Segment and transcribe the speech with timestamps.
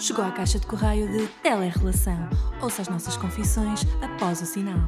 [0.00, 2.16] Chegou à caixa de correio de Telerrelação.
[2.62, 4.78] Ouça as nossas confissões após o sinal.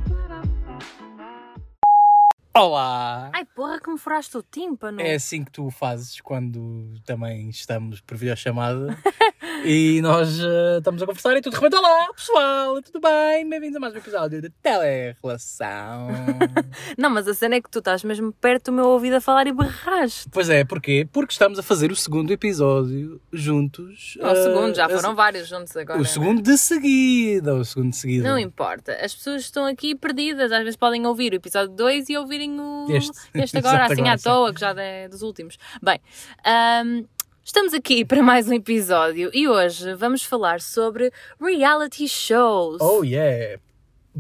[2.55, 3.31] Olá!
[3.35, 5.03] Ai, porra, que me furaste o tímpano.
[5.03, 8.97] É assim que tu fazes quando também estamos por videochamada
[9.65, 13.49] e nós uh, estamos a conversar e tu de repente, olá pessoal, tudo bem?
[13.49, 16.09] Bem-vindos a mais um episódio de Telerrelação.
[16.99, 19.47] Não, mas a cena é que tu estás mesmo perto do meu ouvido a falar
[19.47, 20.29] e berraste.
[20.33, 21.09] pois é, porquê?
[21.13, 24.17] Porque estamos a fazer o segundo episódio juntos.
[24.21, 26.01] Não, o uh, segundo, já a- foram vários juntos agora.
[26.01, 28.29] O segundo de seguida, o segundo de seguida.
[28.29, 32.17] Não importa, as pessoas estão aqui perdidas, às vezes podem ouvir o episódio 2 e
[32.17, 32.87] ouvirem o...
[32.91, 33.13] Este.
[33.35, 34.25] este agora, assim agora, à sim.
[34.25, 35.57] toa, que já é dos últimos.
[35.83, 36.01] Bem,
[36.45, 37.05] ahm,
[37.45, 42.81] estamos aqui para mais um episódio e hoje vamos falar sobre reality shows.
[42.81, 43.61] Oh yeah!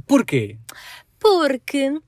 [0.06, 0.56] Porquê?
[1.18, 1.98] Porque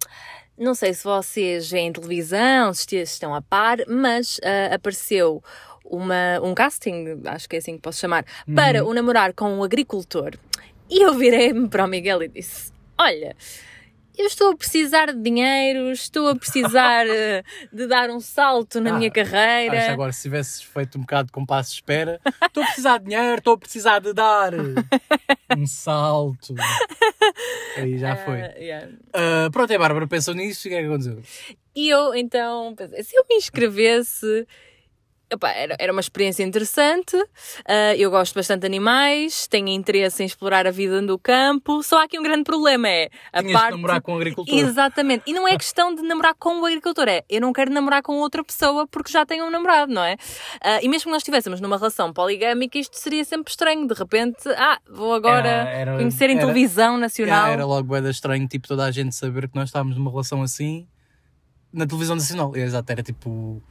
[0.59, 5.43] não sei se vocês veem televisão, se estão a par, mas ah, apareceu
[5.85, 9.63] uma, um casting, acho que é assim que posso chamar, para o namorar com um
[9.63, 10.33] agricultor.
[10.89, 13.37] E eu virei-me para o Miguel e disse: Olha.
[14.17, 18.91] Eu estou a precisar de dinheiro, estou a precisar eh, de dar um salto na
[18.95, 19.77] Ah, minha carreira.
[19.77, 23.05] Acho agora se tivesses feito um bocado de compasso de espera, estou a precisar de
[23.07, 24.53] dinheiro, estou a precisar de dar
[25.57, 26.55] um salto.
[27.77, 28.41] Aí já foi.
[28.43, 28.89] Ah, yeah.
[29.13, 31.23] Ah, pronto, a Bárbara pensou nisso e o que é que aconteceu?
[31.75, 34.47] E eu então pensei, se eu me inscrevesse,
[35.31, 37.17] epá, era, era uma experiência interessante.
[37.67, 41.83] ah, eu gosto bastante de animais, tenho interesse em explorar a vida do campo.
[41.83, 43.71] Só há aqui um grande problema: é a Tinhas parte.
[43.71, 44.55] de namorar com um agricultor.
[44.59, 45.23] Exatamente.
[45.27, 48.17] E não é questão de namorar com o agricultor, é eu não quero namorar com
[48.19, 50.17] outra pessoa porque já tenho um namorado, não é?
[50.63, 53.87] Ah, e mesmo que nós estivéssemos numa relação poligâmica, isto seria sempre estranho.
[53.87, 57.49] De repente, ah, vou agora Era- era- conhecer em televisão nacional.
[57.49, 60.87] Era logo da estranho, tipo, toda a gente saber que nós estávamos numa relação assim
[61.73, 62.55] na televisão nacional.
[62.57, 63.63] Exato, era tipo,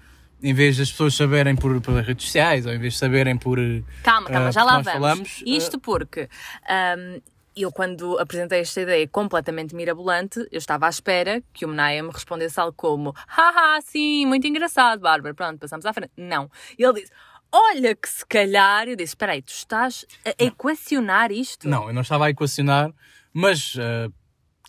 [0.44, 3.58] em vez das pessoas saberem por, pelas redes sociais, ou em vez de saberem por.
[4.03, 4.91] Calma, calma, Ah, já lá vamos.
[4.91, 6.27] falamos, Isto porque
[6.69, 7.19] ahm,
[7.55, 12.09] eu, quando apresentei esta ideia completamente mirabolante, eu estava à espera que o Menaya me
[12.11, 15.33] respondesse algo como: haha, sim, muito engraçado, Bárbara.
[15.33, 16.11] Pronto, passamos à frente.
[16.17, 16.49] Não.
[16.77, 17.11] E ele disse:
[17.52, 18.87] olha, que se calhar.
[18.87, 21.70] Eu disse: espera aí, tu estás a equacionar isto?
[21.70, 22.92] Não, eu não estava a equacionar,
[23.32, 24.09] mas ah,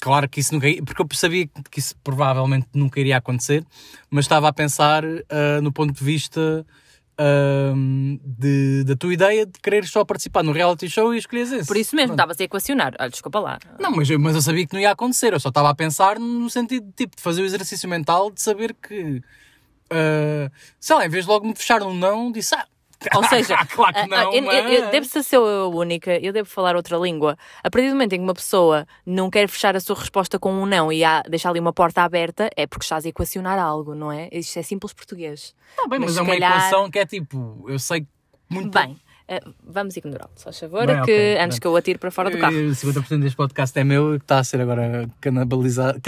[0.05, 3.65] claro que isso nunca ia, porque eu sabia que isso provavelmente nunca iria acontecer,
[4.11, 6.67] mas estava a pensar ah, no ponto de vista
[7.17, 7.73] ah,
[8.23, 11.67] de, da tua ideia de querer só participar no reality show e escolheres esse.
[11.67, 12.95] Por isso mesmo, estavas a equacionar.
[13.01, 13.59] Olha, desculpa lá.
[13.81, 16.19] Não, mas eu, mas eu sabia que não ia acontecer, eu só estava a pensar
[16.19, 19.23] no sentido tipo, de fazer o exercício mental de saber que,
[19.89, 22.67] ah, sei lá, em vez de logo me fechar um não, disse, ah,
[23.15, 26.33] Ou seja, claro que não, eu, eu, eu mas- devo ser eu a única, eu
[26.33, 27.37] devo falar outra língua.
[27.63, 30.53] A partir do momento em que uma pessoa não quer fechar a sua resposta com
[30.53, 33.95] um não e há, deixar ali uma porta aberta, é porque estás a equacionar algo,
[33.95, 34.29] não é?
[34.33, 35.55] Isto é simples português.
[35.77, 38.07] Tá bem, mas, mas é uma calhar- equação que é tipo, eu sei
[38.49, 42.11] muito Bem, ah, vamos ignorá-lo, só favor, Bem, que ok, antes que eu atire para
[42.11, 42.55] fora do carro.
[42.57, 45.99] Eh, 50% deste podcast é meu e está a ser agora canibalizado,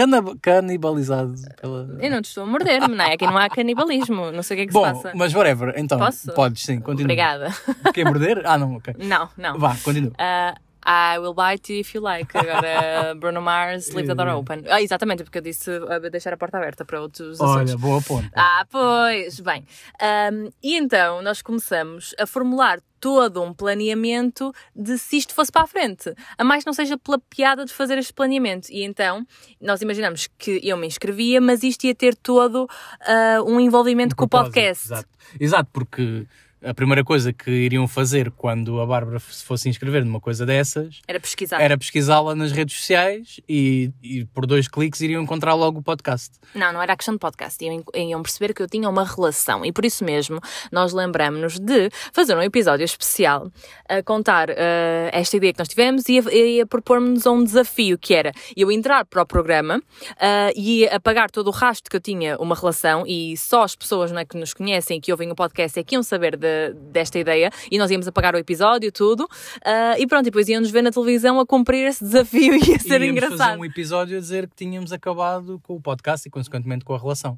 [0.41, 1.97] canibalizado pela...
[1.99, 3.13] Eu não te estou a morder, não é?
[3.13, 5.11] Aqui não há canibalismo, não sei o que é que Bom, se passa.
[5.15, 6.31] mas whatever, então, Posso?
[6.33, 7.05] podes sim, continua.
[7.05, 7.53] Obrigada.
[7.93, 8.41] Quer morder?
[8.45, 8.93] Ah, não, ok.
[8.99, 9.57] Não, não.
[9.57, 10.11] Vá, continua.
[10.17, 10.55] Ah,
[10.87, 12.33] I will bite you if you like.
[12.33, 14.63] Agora, Bruno Mars, leave the door open.
[14.69, 17.73] Ah, exatamente, porque eu disse ah, deixar a porta aberta para outros assuntos.
[17.73, 18.29] Olha, boa ponta.
[18.33, 19.65] Ah, pois, bem.
[20.01, 25.63] Ahm, e então nós começamos a formular todo um planeamento de se isto fosse para
[25.63, 26.13] a frente.
[26.37, 28.69] A mais não seja pela piada de fazer este planeamento.
[28.71, 29.27] E então
[29.59, 32.65] nós imaginamos que eu me inscrevia, mas isto ia ter todo
[33.01, 34.85] ah, um envolvimento com o podcast.
[34.85, 35.09] Exato.
[35.37, 36.25] Exato, porque
[36.67, 41.01] a primeira coisa que iriam fazer quando a Bárbara se fosse inscrever numa coisa dessas
[41.07, 41.61] Era pesquisar.
[41.61, 46.35] era pesquisá-la nas redes sociais e, e por dois cliques iriam encontrar logo o podcast.
[46.53, 47.63] Não, não era a questão de podcast.
[47.63, 49.65] Iam, iam perceber que eu tinha uma relação.
[49.65, 50.39] E por isso mesmo,
[50.71, 53.51] nós lembramos-nos de fazer um episódio especial
[53.87, 57.43] a contar eh, esta ideia que nós tivemos e a, e a propor-nos a um
[57.43, 59.81] desafio que era eu entrar para o programa
[60.19, 64.11] eh, e apagar todo o rastro que eu tinha uma relação e só as pessoas
[64.11, 66.56] não é, que nos conhecem e que ouvem o podcast é que iam saber de-
[66.91, 69.27] desta ideia e nós íamos apagar o episódio, tudo.
[69.65, 72.79] eh, e pronto, e depois íamos ver na televisão a cumprir esse desafio e ia
[72.79, 73.37] ser íamos engraçado.
[73.37, 76.97] fazer um episódio a dizer que tínhamos acabado com o podcast e consequentemente com a
[76.99, 77.37] relação.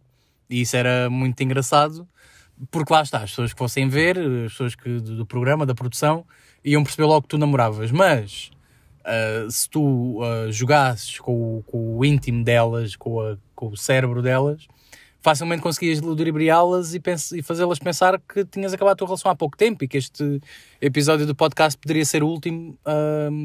[0.50, 2.08] E isso era muito engraçado
[2.72, 6.26] porque lá está, as pessoas que fossem ver, as pessoas que, do, programa, da produção,
[6.66, 7.90] iam perceber logo que tu namoravas.
[7.92, 8.52] Mas
[9.06, 13.78] ah, se tu ah, jogasses com, o- com o íntimo delas, com, a- com o
[13.78, 14.68] cérebro delas,
[15.22, 17.02] facilmente conseguias ludibriá-las e,
[17.36, 20.40] e fazê-las pensar que tinhas acabado a tua relação há pouco tempo e que este
[20.82, 22.78] episódio do podcast poderia ser o último,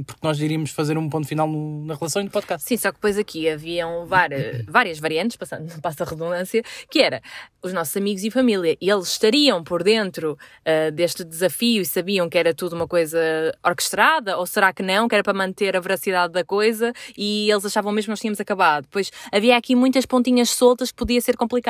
[0.07, 2.67] porque nós iríamos fazer um ponto final no- na relação e no podcast.
[2.67, 7.21] Sim, só que depois aqui haviam várias, várias variantes, passando, passa a redundância, que era
[7.61, 12.29] os nossos amigos e família, e eles estariam por dentro ah, deste desafio e sabiam
[12.29, 13.19] que era tudo uma coisa
[13.65, 17.65] orquestrada, ou será que não, que era para manter a veracidade da coisa, e eles
[17.65, 18.87] achavam mesmo que nós tínhamos acabado.
[18.91, 21.64] Pois havia aqui muitas pontinhas soltas que podia ser complicado.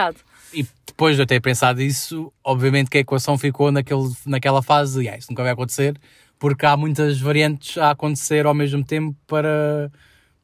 [0.53, 5.01] E depois de eu ter pensado isso, obviamente que a equação ficou naquele, naquela fase
[5.01, 5.99] de ah, isso nunca vai acontecer,
[6.39, 9.91] porque há muitas variantes a acontecer ao mesmo tempo para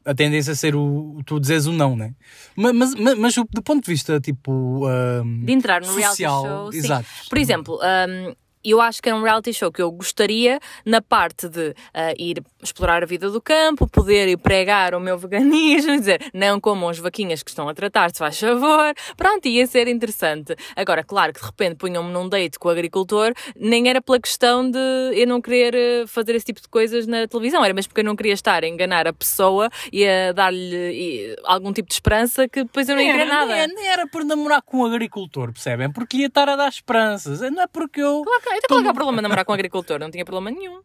[0.05, 2.15] a tendência a ser o, tu dizes o não, né?
[2.57, 6.73] Mas, mas, mas, do ponto de vista tipo ahm, De entrar no social, reality show.
[6.73, 6.79] sim.
[6.79, 7.07] exato.
[7.29, 11.49] Por exemplo, hum, eu acho que é um reality show que eu gostaria na parte
[11.49, 16.31] de ah, ir explorar a vida do campo, poder ir pregar o meu veganismo, dizer
[16.35, 18.95] não comam as vaquinhas que estão a tratar-se, faz favor.
[19.17, 20.55] Pronto, ia ser interessante.
[20.77, 24.71] Agora, claro que de repente punham-me num date com o agricultor, nem era pela questão
[24.71, 24.79] de
[25.15, 28.05] eu não querer eh, fazer esse tipo de coisas na televisão, era mesmo porque eu
[28.05, 32.63] não queria estar a enganar a pessoa e a dar-lhe algum tipo de esperança que
[32.65, 33.67] depois eu não ia querer era, nada.
[33.67, 35.91] nem, nem era por namorar com um agricultor, percebem?
[35.93, 37.41] Porque ia estar a dar esperanças.
[37.41, 38.23] Não é porque eu.
[38.23, 39.99] Claro que- Então qual é é o problema de namorar com um agricultor?
[39.99, 40.81] Não tinha problema nenhum.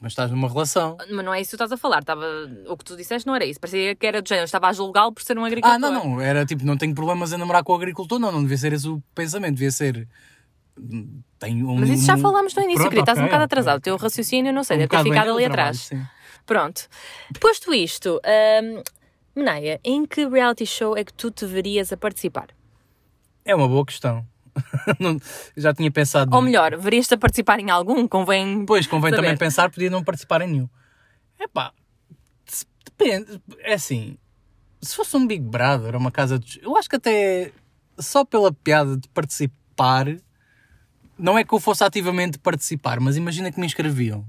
[0.00, 0.96] Mas estás numa relação.
[1.10, 1.98] Mas não é isso que tu estás a falar.
[2.00, 2.24] Estava...
[2.68, 3.60] O que tu disseste não era isso.
[3.60, 4.46] Parecia que era do género.
[4.46, 5.76] Estava a julgá-lo por ser um agricultor.
[5.76, 6.20] Ah, não, não.
[6.20, 8.18] Era tipo, não tenho problemas em namorar com o agricultor.
[8.18, 9.54] Não, não devia ser esse o pensamento.
[9.56, 10.08] Devia ser.
[11.38, 13.02] Tem um, Mas isso já falámos no início, Pronto, querido.
[13.02, 13.74] Estás um bocado atrasado.
[13.74, 13.84] O ok.
[13.84, 15.78] teu raciocínio, não sei, Um deve ter ficado ali trabalho, atrás.
[15.78, 16.02] sim.
[16.46, 16.88] Pronto.
[17.38, 18.82] Posto isto, hum,
[19.36, 22.48] Menaia, em que reality show é que tu te verias a participar?
[23.44, 24.26] É uma boa questão.
[24.98, 25.18] Não-
[25.56, 26.34] já tinha pensado.
[26.34, 28.06] Ou melhor, verias-te a participar em algum?
[28.06, 28.60] Convém.
[28.60, 29.22] Depois convém saber.
[29.22, 30.68] também pensar, podia não participar em nenhum.
[31.38, 31.72] Epá,
[32.44, 33.40] se- depende.
[33.60, 34.16] É assim,
[34.80, 36.60] se fosse um Big Brother ou uma casa de.
[36.62, 37.52] Eu acho que até
[37.98, 40.06] só pela piada de participar,
[41.18, 44.24] não é que eu fosse ativamente participar, mas imagina que me inscreviam.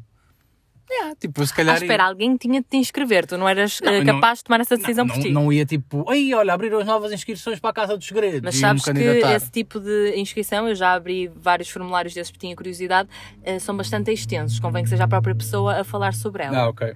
[0.94, 1.76] É, tipo, se Ah, calhar.
[1.78, 3.26] espera, alguém tinha de te inscrever.
[3.26, 5.30] Tu não eras Não, não- capaz de tomar essa decisão não, por ti.
[5.32, 8.42] não ia tipo, aí olha, abriram as novas inscrições para a Casa dos Segredos.
[8.44, 12.56] Mas sabes que esse tipo de inscrição, eu já abri vários formulários desses porque tinha
[12.56, 13.08] curiosidade,
[13.44, 14.60] eh, são bastante extensos.
[14.60, 16.58] Convém que seja a própria pessoa a falar sobre ela.
[16.60, 16.94] Ah, ok.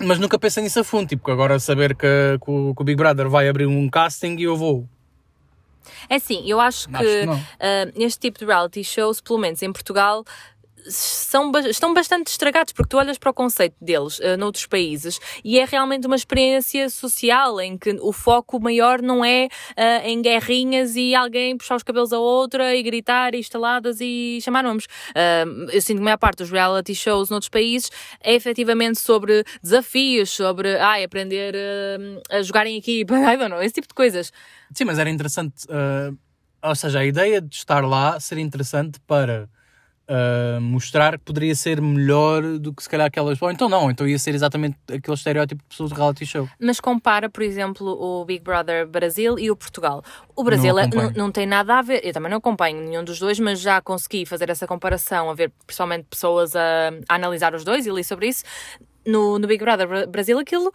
[0.00, 2.06] Mas nunca pensei nisso a fundo, tipo, agora saber que,
[2.44, 4.88] que o, que o Big Brother vai abrir um casting e eu vou.
[6.08, 7.34] É assim, eu acho que, Acho que não.
[7.58, 10.24] ah, este tipo de reality shows, pelo menos em Portugal,
[10.88, 15.58] são, estão bastante estragados, porque tu olhas para o conceito deles ah, noutros países e
[15.58, 20.96] é realmente uma experiência social em que o foco maior não é ah, em guerrinhas
[20.96, 24.86] e alguém puxar os cabelos a outra e gritar e estaladas e chamar nomes.
[25.14, 27.90] Ah, eu sinto que a maior parte dos reality shows noutros países
[28.22, 33.62] é efetivamente sobre desafios, sobre ai, aprender ah, a jogar em equipa, I don't know,
[33.62, 34.32] esse tipo de coisas.
[34.74, 35.66] Sim, mas era interessante.
[36.62, 39.48] ou seja, a ideia de estar lá seria interessante para
[40.12, 43.40] ah, mostrar que poderia ser melhor do que se calhar aquelas.
[43.40, 46.48] Ou então não, então ia ser exatamente aquele estereótipo de pessoas de reality show.
[46.60, 50.02] Mas compara, por exemplo, o Big Brother Brasil e o Portugal.
[50.34, 53.04] O Brasil Não é- não, não tem nada a ver, eu também não acompanho nenhum
[53.04, 57.54] dos dois, mas já consegui fazer essa comparação, a ver principalmente pessoas a, a analisar
[57.54, 58.42] os dois e li sobre isso.
[59.06, 60.72] No, no Big Brother Bra- Brasil, aquilo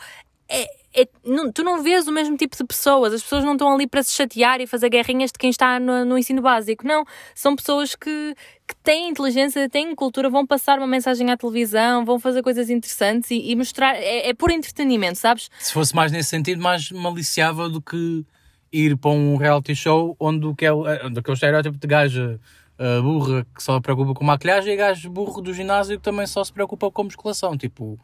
[0.49, 0.65] é.
[0.95, 3.85] É- não- tu não vês o mesmo tipo de pessoas, as pessoas não estão ali
[3.87, 7.03] para se chatear e fazer guerrinhas de quem está no, no ensino básico, não.
[7.33, 8.35] São pessoas que,
[8.67, 13.29] que têm inteligência, têm cultura, vão passar uma mensagem à televisão, vão fazer coisas interessantes
[13.31, 13.95] e, e mostrar.
[13.95, 15.49] É, é por entretenimento, sabes?
[15.59, 18.25] Se fosse mais nesse sentido, mais maliciável do que
[18.71, 21.87] ir para um reality show onde o que é o- eh, onde aquele estereótipo de
[21.87, 22.39] gaja
[22.77, 26.27] ah, burra que só se preocupa com maquilhagem e gajo burro do ginásio que também
[26.27, 27.57] só se preocupa com musculação.
[27.57, 27.97] Tipo.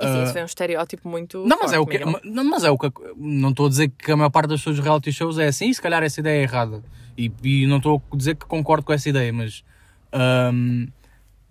[0.00, 1.44] E sim, isso foi um estereótipo muito.
[1.46, 1.98] Não, mas é o que.
[2.04, 2.20] Miguel.
[2.24, 2.90] Não, mas é o que.
[3.16, 5.74] Não estou a dizer que a maior parte das pessoas reality shows é assim, e
[5.74, 6.82] se calhar essa ideia é errada.
[7.16, 9.62] E, e não estou a dizer que concordo com essa ideia, mas.
[10.52, 10.86] hum,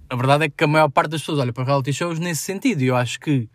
[0.10, 2.82] a verdade é que a maior parte das pessoas olha para reality shows nesse sentido.
[2.82, 3.48] E eu acho que,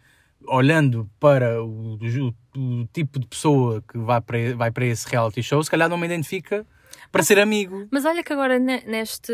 [0.47, 5.43] olhando para o, o- o tipo de pessoa que vai para, vai para esse reality
[5.43, 6.64] show, se calhar não me identifica
[7.11, 7.87] para ser amigo.
[7.91, 9.33] Mas olha que agora ne- neste,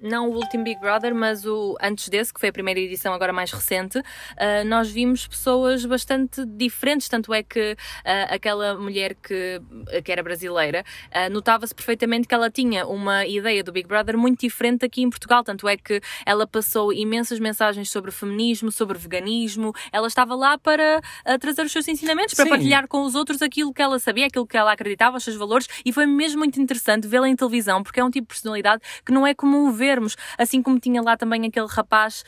[0.00, 3.32] não o último Big Brother, mas o antes desse, que foi a primeira edição agora
[3.32, 4.02] mais recente,
[4.36, 9.60] ah, nós vimos pessoas bastante diferentes, tanto é que ah, aquela mulher que,
[10.04, 14.40] que era brasileira, ah, notava-se perfeitamente que ela tinha uma ideia do Big Brother muito
[14.40, 19.72] diferente aqui em Portugal, tanto é que ela passou imensas mensagens sobre feminismo, sobre veganismo,
[19.92, 21.00] ela estava lá para
[21.40, 22.50] trazer os seus ensinamentos, para Sim.
[22.50, 25.68] partilhar com os outros aquilo que ela sabia, aquilo que ela acreditava, os seus valores,
[25.84, 29.12] e foi mesmo muito interessante vê-lo em televisão, porque é um tipo de personalidade que
[29.12, 30.16] não é comum vermos.
[30.38, 32.24] Assim como tinha lá também aquele rapaz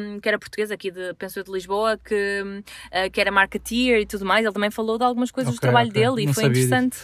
[0.00, 4.00] um, que era português aqui de, penso eu, de Lisboa, que, uh, que era marketeer
[4.02, 6.02] e tudo mais, ele também falou de algumas coisas do Ok, trabalho ok.
[6.02, 6.98] dele e Não foi interessante.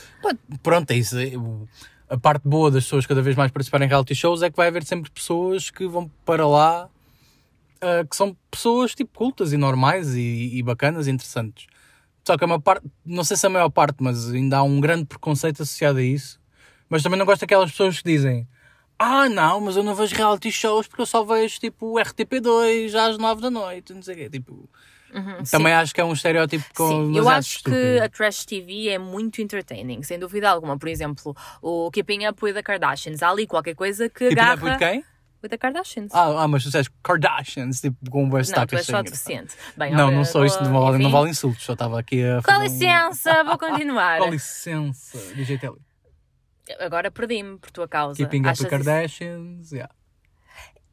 [0.63, 1.17] Pronto, é isso.
[1.39, 1.67] O-
[2.09, 4.69] A parte boa das pessoas cada vez mais participarem em reality shows é que vai
[4.69, 6.91] haver sempre pessoas que vão para lá
[7.81, 11.67] ah, que são pessoas tipo cultas e normais e, e bacanas e interessantes.
[12.25, 14.79] Só que a maior parte, não sei se a maior parte, mas ainda há um
[14.81, 16.39] grande preconceito associado a isso.
[16.93, 18.47] Mas também não gosto daquelas pessoas que dizem
[18.99, 23.17] ah não, mas eu não vejo reality shows porque eu só vejo tipo RTP2 às
[23.19, 24.31] 9 da noite, não sei o quê.
[24.31, 24.69] Tipo,
[25.15, 28.89] Uhum, também acho que é um estereótipo com Sim, eu acho que a Trash TV
[28.89, 30.79] é muito entertaining, sem dúvida alguma.
[30.79, 33.23] Por exemplo, o Keeping Up with the Kardashians.
[33.23, 34.57] Há ali qualquer coisa que Tipo, agarra...
[34.57, 35.05] não é por quem?
[35.43, 36.13] With the Kardashians.
[36.15, 39.05] Ah, ah, mas tu disseste Kardashians, tipo, com um não, sotaque tu és só assim.
[39.05, 39.55] deficiente.
[39.77, 42.43] Bem, Não, não sou isso, não vale, não vale insultos, só estava aqui a Com
[42.43, 44.19] fazer um- licença, vou continuar.
[44.23, 45.77] Com licença, DJ ali.
[46.81, 48.17] Agora perdi-me por tua causa.
[48.17, 49.93] Keeping Up Achas with isso- Kardashians, yeah.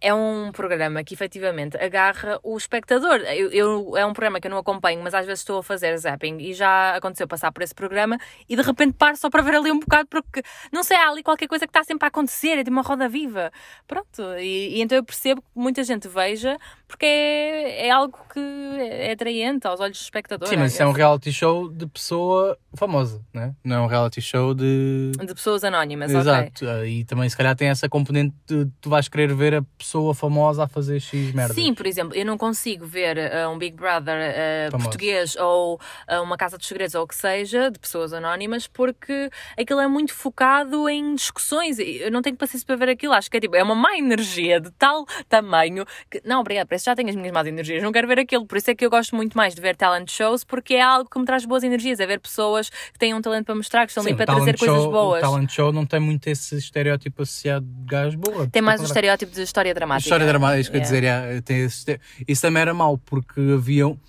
[0.01, 3.15] É um programa que efetivamente agarra o espectador.
[3.19, 5.97] Eu, eu- é um programa que eu não acompanho, mas às vezes estou a fazer
[5.97, 8.17] zapping e já aconteceu passar por esse programa
[8.47, 11.21] e de repente paro só para ver ali um bocado porque não sei, há ali
[11.21, 13.51] qualquer coisa que está sempre a acontecer, é de uma roda viva.
[13.85, 16.57] Pronto, e, e então eu percebo que muita gente veja
[16.89, 20.47] porque é, é algo que é atraente aos olhos do espectador.
[20.47, 23.53] Sim, mas isso é um reality show de pessoa famosa, né?
[23.63, 25.11] não é um reality show de.
[25.11, 26.11] De pessoas anónimas.
[26.11, 30.15] Exato, e também se calhar tem essa componente de tu vais querer ver a pessoa
[30.15, 31.53] famosa a fazer X merda.
[31.53, 34.33] Sim, por exemplo, eu não consigo ver uh, um Big Brother
[34.73, 35.75] uh, português ou
[36.09, 39.87] uh, uma Casa dos Segredos ou o que seja, de pessoas anónimas, porque aquilo é
[39.87, 41.77] muito focado em discussões.
[41.77, 43.13] Eu não tenho paciência para ver aquilo.
[43.13, 46.95] Acho que é tipo, é uma má energia de tal tamanho que, não, obrigado, já
[46.95, 48.45] tenho as minhas más energias, não quero ver aquilo.
[48.45, 51.09] Por isso é que eu gosto muito mais de ver talent shows, porque é algo
[51.09, 51.99] que me traz boas energias.
[51.99, 54.35] É ver pessoas que têm um talento para mostrar, que estão Sim, ali o para
[54.35, 55.23] trazer coisas show- boas.
[55.23, 58.47] O talent show não tem muito esse estereótipo associado de gajo boa.
[58.47, 60.07] Tem mais um Pelo estereótipo de história dramática.
[60.07, 61.27] História dramática, isso que eu Yeah.
[61.39, 63.99] dizer, esse este- isso também era mau, porque haviam,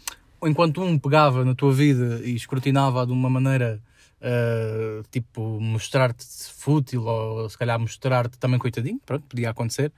[0.42, 3.80] enquanto um pegava na tua vida e escrutinava de uma maneira,
[4.22, 6.24] ah, tipo, mostrar-te
[6.56, 9.92] fútil ou se calhar mostrar-te também coitadinho, pronto, podia acontecer,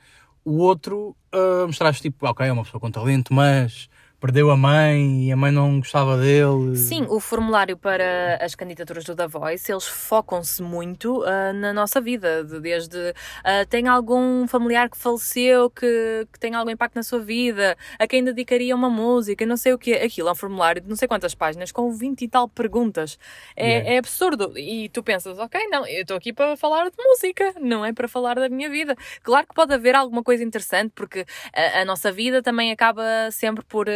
[0.44, 3.88] o outro ah, mostrar-te tipo, ok, é uma pessoa com talento, mas
[4.22, 6.76] perdeu a mãe e a mãe não gostava dele.
[6.76, 12.00] Sim, o formulário para as candidaturas do The Voice, eles focam-se muito ah, na nossa
[12.00, 13.12] vida, de- desde
[13.42, 18.06] ah, tem algum familiar que faleceu, que, que tem algum impacto na sua vida, a
[18.06, 21.08] quem dedicaria uma música, não sei o que Aquilo é um formulário de não sei
[21.08, 23.18] quantas páginas, com 20 e tal perguntas.
[23.56, 23.90] É, Yeah.
[23.94, 24.52] é absurdo.
[24.56, 28.06] E tu pensas, ok, não, eu estou aqui para falar de música, não é para
[28.06, 28.94] falar da minha vida.
[29.22, 31.24] Claro que pode haver alguma coisa interessante, porque
[31.54, 33.02] a, a nossa vida também acaba
[33.32, 33.88] sempre por.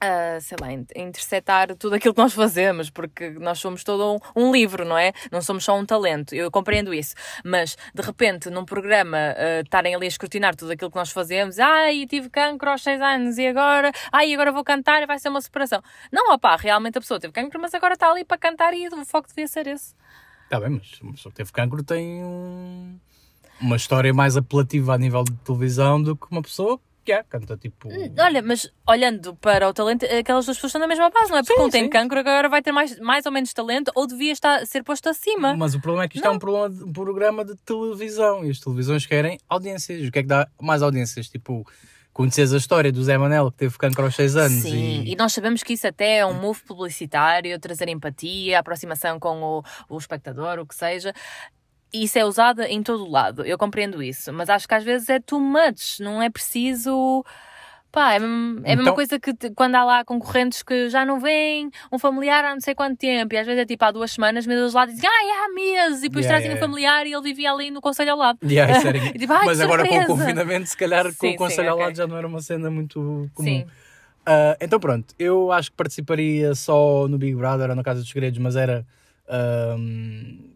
[0.00, 4.14] Ah, a, sei lá, in- interceptar tudo aquilo que nós fazemos, porque nós somos todo
[4.34, 5.12] um, um livro, não é?
[5.32, 7.14] Não somos só um talento, eu compreendo isso.
[7.44, 11.58] Mas, de repente, num programa, ah, estarem ali a escrutinar tudo aquilo que nós fazemos,
[11.58, 15.30] ai, tive cancro aos 6 anos e agora, ai, agora vou cantar e vai ser
[15.30, 15.82] uma separação.
[16.12, 19.04] Não, opá, realmente a pessoa teve cancro, mas agora está ali para cantar e o
[19.06, 19.94] foco devia ser esse.
[20.44, 23.00] Está bem, mas uma pessoa que teve cancro tem um-
[23.60, 27.56] uma história mais apelativa a nível de televisão do que uma pessoa que é, canta
[27.56, 27.88] tipo.
[28.18, 31.42] Olha, mas olhando para o talento, aquelas duas pessoas estão na mesma base, não é?
[31.42, 31.88] Porque Sim, um tem sim.
[31.90, 35.56] cancro, agora vai ter mais, mais ou menos talento, ou devia estar, ser posto acima.
[35.56, 38.50] Mas o problema é que isto é um, problema de- um programa de televisão e
[38.50, 40.06] as televisões querem audiências.
[40.06, 41.28] O que é que dá mais audiências?
[41.28, 41.64] Tipo,
[42.12, 45.12] conheces a história do Zé Manel que teve cancro aos 6 anos Sim, e...
[45.12, 45.16] e.
[45.16, 49.98] nós sabemos que isso até é um move publicitário, trazer empatia, aproximação com o, o
[49.98, 51.12] espectador, o que seja.
[52.02, 55.08] Isso é usado em todo o lado, eu compreendo isso, mas acho que às vezes
[55.08, 57.24] é too much, não é preciso.
[57.92, 61.18] Pá, é, é a mesma Então- coisa que quando há lá concorrentes que já não
[61.18, 64.10] vêm, um familiar há não sei quanto tempo, e às vezes é tipo há duas
[64.12, 66.60] semanas, mas eles lá dizem, ai, há meses, e depois Yeah, trazem o yeah.
[66.66, 68.38] familiar e ele vivia ali no conselho ao lado.
[68.44, 71.26] Yeah, isso era- E tipo, "Ai, Mas agora com o surpresa!" confinamento, se calhar com
[71.26, 71.86] Sim, o conselho sim, ao ok.
[71.86, 73.48] lado já não era uma cena muito comum.
[73.48, 73.66] Sim.
[74.26, 78.10] Ah, então pronto, eu acho que participaria só no Big Brother ou na Casa dos
[78.10, 78.84] Segredos, mas era
[79.26, 80.55] ahm,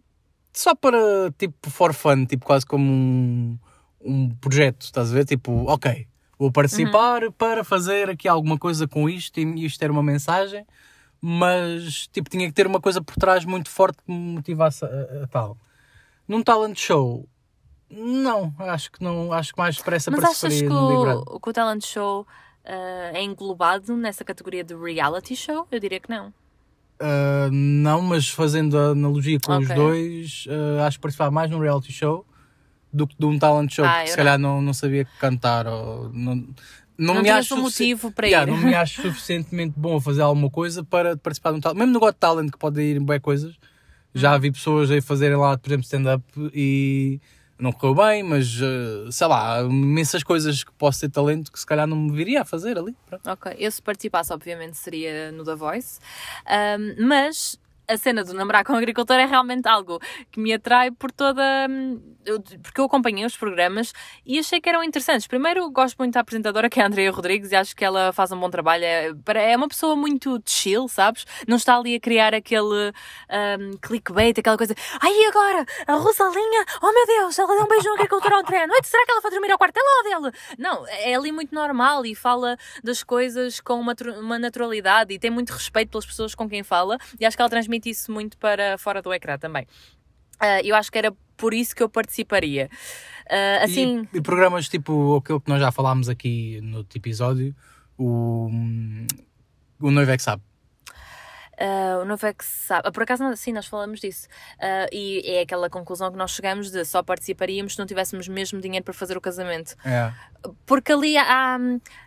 [0.52, 3.59] só para tipo for fun, tipo quase como um,
[4.04, 5.25] um projeto, estás a ver?
[5.25, 6.07] Tipo, ok,
[6.38, 7.33] vou participar Uhum.
[7.33, 10.66] para fazer aqui alguma coisa com isto e isto era uma mensagem,
[11.21, 14.88] mas tipo tinha que ter uma coisa por trás muito forte que me motivasse a,
[15.25, 15.57] a- tal.
[16.26, 17.28] Num talent show,
[17.90, 21.85] não, acho que não, acho que mais depressa Mas achas que o, que o talent
[21.85, 22.26] show
[22.64, 25.66] ah, é englobado nessa categoria de reality show?
[25.71, 26.33] Eu diria que não.
[27.00, 29.75] Uh, não, mas fazendo a analogia com os Ok.
[29.75, 32.26] dois, uh, acho que participar mais num reality show
[32.92, 36.11] do que de um talent show, Ah, porque se calhar não, não sabia cantar ou
[36.12, 36.35] não,
[36.99, 38.54] não, Não me acho um motivo para Yeah, ir.
[38.54, 41.92] não me acho suficientemente bom a fazer alguma coisa para participar de um talent, mesmo
[41.95, 43.54] no Got Talent que pode ir em boas coisas,
[44.14, 47.21] Já vi pessoas a fazerem lá, por exemplo, stand-up e
[47.61, 51.67] não correu bem, mas uh, sei lá, imensas coisas que posso ter talento que se
[51.67, 52.95] calhar não me viria a fazer ali.
[53.09, 53.31] Pronto.
[53.31, 56.00] Ok, eu se participasse, obviamente, seria no The Voice,
[56.47, 57.59] um, mas
[57.90, 59.99] a cena do namorar com o agricultor é realmente algo
[60.30, 61.42] que me atrai por toda.
[61.68, 62.00] hum,
[62.62, 63.92] Porque eu acompanhei os programas
[64.25, 65.26] e achei que eram interessantes.
[65.26, 68.30] Primeiro, gosto muito da apresentadora, que é a Andrea Rodrigues, e acho que ela faz
[68.32, 68.85] um bom trabalho.
[68.85, 69.11] É,
[69.52, 71.25] é uma pessoa muito chill, sabes?
[71.47, 74.75] Não está ali a criar aquele hum, clickbait, aquela coisa.
[75.00, 75.64] Ai, agora?
[75.87, 76.64] A Rosalinha?
[76.82, 78.87] Oh meu Deus, ela deu um beijo no agricultor ontem à noite.
[78.88, 80.37] Será que ela foi dormir ao quarto dela ou dele?
[80.59, 85.30] Não, é ali muito normal e fala das coisas com uma, uma naturalidade e tem
[85.30, 88.77] muito respeito pelas pessoas com quem fala e acho que ela transmite isso muito para
[88.79, 89.67] fora do ecrã também.
[90.39, 92.69] Ah, eu acho que era por isso que eu participaria.
[93.29, 97.55] Ah, assim, E, e programas tipo aquele que nós já falámos aqui no episódio,
[97.97, 99.07] o, hum,
[99.81, 100.43] o Noivo é que sabe.
[101.61, 102.88] Ah, o novo é que se sabe.
[102.88, 104.26] Ah, por acaso, não- sim, nós falamos disso.
[104.61, 108.61] Ah, e é aquela conclusão que nós chegamos de só participaríamos se não tivéssemos mesmo
[108.61, 109.76] dinheiro para fazer o casamento.
[109.85, 110.12] É.
[110.64, 111.59] Porque ali há,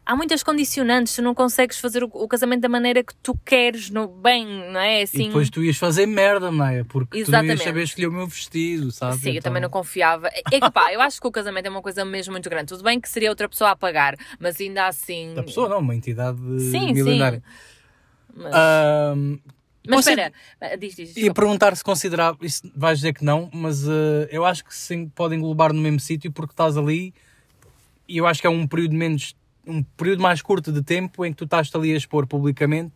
[0.05, 3.89] há muitas condicionantes, tu não consegues fazer o, o casamento da maneira que tu queres,
[3.91, 5.03] no bem, não é?
[5.03, 7.63] Assim, E depois tu ias fazer merda, Maia, porque tu não ias Exatamente.
[7.63, 9.17] saber escolher o meu vestido, sabe?
[9.17, 10.27] Sim, eu Então- também não confiava.
[10.51, 12.67] É que pá, eu acho que o casamento é uma coisa mesmo muito grande.
[12.67, 15.33] Tudo bem que seria outra pessoa a pagar, mas ainda assim.
[15.35, 16.39] Da pessoa não, uma entidade
[16.71, 17.43] Sim, milenária.
[18.35, 18.53] Mas,
[20.03, 21.13] você- espera, ah, diz, diz.
[21.13, 21.33] Desculpa.
[21.41, 25.35] perguntar se considerava, isso vais dizer que não, mas eh, eu acho que sim, pode
[25.35, 27.13] englobar no mesmo sítio porque estás ali
[28.07, 29.35] e eu acho que é um período menos,
[29.67, 32.93] um período mais curto de tempo em que tu estás ali a expor publicamente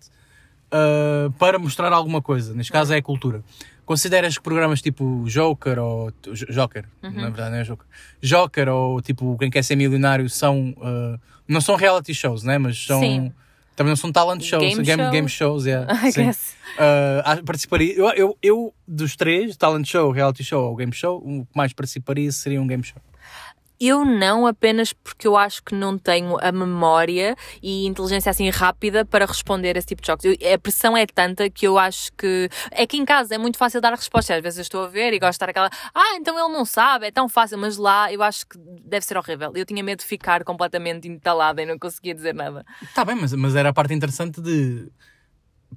[0.72, 2.54] ah, para mostrar alguma coisa.
[2.54, 3.44] Neste caso é a cultura.
[3.86, 6.12] Consideras que programas tipo Joker ou
[6.50, 7.12] Joker, Uhum.
[7.12, 7.86] na verdade não é Joker,
[8.22, 12.58] Joker ou tipo Quem Quer Ser Milionário são ah, não são reality shows, né?
[12.58, 13.32] Mas são Sim.
[13.78, 15.12] Também não são talent shows, Game game, shows.
[15.12, 16.26] game shows, yeah, I sim.
[16.26, 16.56] guess.
[16.78, 17.94] Uh, participaria.
[17.94, 21.72] Eu, eu, eu, dos três, talent show, reality show ou game show, o que mais
[21.74, 23.00] participaria seria um game show.
[23.80, 29.06] Eu não, apenas porque eu acho que não tenho a memória e inteligência assim rápida
[29.06, 30.26] para responder a esse tipo de jogos.
[30.26, 32.50] Eu- a pressão é tanta que eu acho que.
[32.72, 34.36] É que em casa é muito fácil dar a resposta.
[34.36, 35.70] Às vezes eu estou a ver e gosto de estar aquela.
[35.94, 37.58] Ah, então ele não sabe, é tão fácil.
[37.58, 39.52] Mas lá eu acho que deve ser horrível.
[39.56, 42.66] Eu tinha medo de ficar completamente entalada e não conseguia dizer nada.
[42.96, 44.90] Tá bem, mas, mas era a parte interessante de.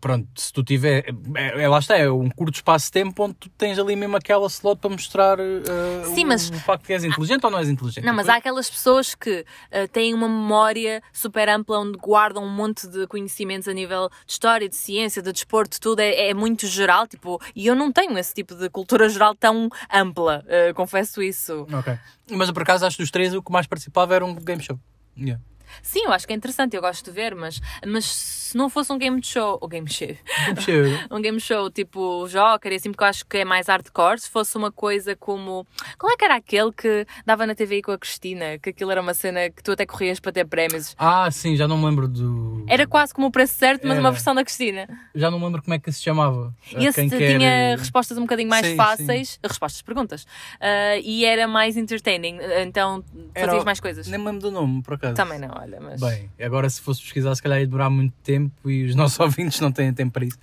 [0.00, 1.04] Pronto, se tu tiver.
[1.34, 4.16] É, é- lá está, é um curto espaço de tempo onde tu tens ali mesmo
[4.16, 7.58] aquela slot para mostrar uh, Sim, o, mas- o facto que és inteligente ou não
[7.58, 8.04] és inteligente.
[8.04, 12.48] Não, mas há aquelas pessoas que ah, têm uma memória super ampla onde guardam um
[12.48, 16.66] monte de conhecimentos a nível de história, de ciência, de desporto, tudo é, é muito
[16.66, 21.20] geral, tipo, e eu não tenho esse tipo de cultura geral tão ampla, ah, confesso
[21.22, 21.66] isso.
[21.72, 21.98] Ok.
[22.30, 24.78] Mas por acaso acho que dos três o que mais participava era um game show.
[25.18, 25.42] Yeah.
[25.82, 28.92] Sim, eu acho que é interessante, eu gosto de ver, mas, mas se não fosse
[28.92, 30.98] um game show, ou game show, Game show.
[31.16, 34.56] um game show tipo Joker, assim, porque eu acho que é mais hardcore, se fosse
[34.56, 35.66] uma coisa como.
[35.98, 38.58] Qual é que era aquele que dava na TV com a Cristina?
[38.58, 40.94] Que aquilo era uma cena que tu até corrias para ter prémios.
[40.98, 42.64] Ah, sim, já não me lembro do.
[42.68, 44.00] Era quase como o preço certo, mas Era.
[44.00, 44.88] uma versão da Cristina.
[45.14, 46.54] Já não me lembro como é que se chamava.
[46.76, 50.26] E esse Quem tinha quer- respostas um bocadinho mais Sim, fáceis, respostas, perguntas,
[50.60, 53.04] Ah, e era mais entertaining, então
[53.34, 54.06] Era fazias o- mais coisas.
[54.06, 55.14] Nem me lembro do nome, por acaso.
[55.14, 56.00] Também não, olha, mas.
[56.00, 59.60] Bem, agora se fosse pesquisar, se calhar ia demorar muito tempo e os nossos ouvintes
[59.60, 60.38] não têm tempo para isso.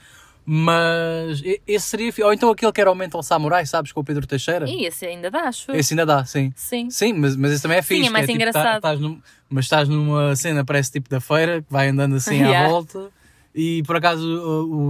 [0.49, 2.13] Mas esse seria.
[2.23, 4.65] Ou então aquele que era o Mental Samurai, sabes, com o Pedro Teixeira.
[4.69, 5.71] E esse ainda dá, acho.
[5.73, 6.53] Esse ainda dá, sim.
[6.55, 6.89] Sim.
[6.89, 8.07] Sim, mas, mas esse também é Sim, fixe.
[8.07, 8.75] é mais que tipo, engraçado.
[8.77, 12.47] estás num- mas estás numa cena, parece tipo da feira, que vai andando assim à
[12.47, 12.69] Yeah.
[12.69, 13.09] volta.
[13.53, 14.25] E por acaso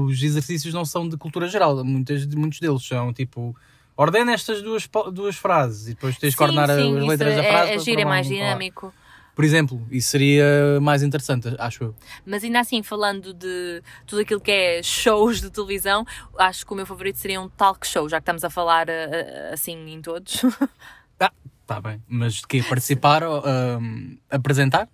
[0.07, 3.55] os exercícios não são de cultura geral, muitas, muitos deles são tipo.
[3.95, 7.43] Ordena estas duas, duas frases e depois tens que Sim, ordenar sim, as letras da
[7.43, 7.71] é, frase.
[7.71, 8.53] é é formar mais palavra.
[9.37, 11.95] Por exemplo, isso seria mais interessante, acho eu.
[12.25, 16.03] Mas ainda assim, falando de tudo aquilo que é shows de televisão,
[16.39, 18.93] acho que o meu favorito seria um talk show, já que estamos a falar ah,
[18.93, 20.41] ah, assim em todos.
[21.19, 21.31] Ah,
[21.67, 22.01] tá bem.
[22.07, 22.63] Mas de quê?
[22.67, 24.89] Participar ou ahm, apresentar?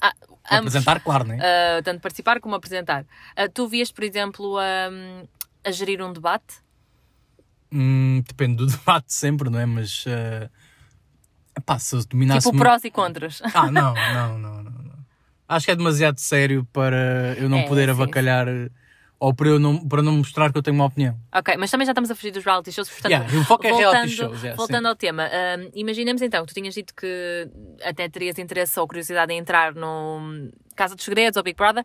[0.00, 0.12] Ah,
[0.52, 0.76] ambos.
[0.76, 1.38] Apresentar, claro, né?
[1.40, 3.04] Ah, tanto participar como apresentar.
[3.34, 4.88] Ah, tu vias, por exemplo, a,
[5.64, 6.62] a gerir um debate?
[7.72, 9.66] Hum, depende do debate sempre, não é?
[9.66, 10.04] Mas.
[10.06, 10.48] Uh,
[11.56, 12.46] epá, se eu dominasse.
[12.46, 13.42] Tipo prós e contras.
[13.54, 14.94] Ah, não, não, não, não, não.
[15.48, 18.68] Acho que é demasiado sério para eu não É, poder sim, avacalhar eh,
[19.18, 21.18] ou para, eu não, para não mostrar que eu tenho uma opinião.
[21.34, 23.70] Ok, mas também já estamos a fugir dos reality shows, portanto, Yeah, o foco é
[23.70, 27.48] voltando, reality shows, yeah, voltando ao tema, hum, imaginemos então que tu tinhas dito que
[27.84, 31.84] até terias interesse ou curiosidade em entrar no Casa dos Segredos ou Big Brother.